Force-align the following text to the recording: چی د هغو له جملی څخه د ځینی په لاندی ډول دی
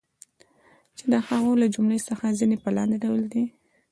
چی 0.97 1.03
د 1.13 1.15
هغو 1.27 1.51
له 1.61 1.67
جملی 1.73 1.99
څخه 2.09 2.23
د 2.27 2.33
ځینی 2.39 2.57
په 2.63 2.69
لاندی 2.75 2.97
ډول 3.03 3.23
دی 3.33 3.43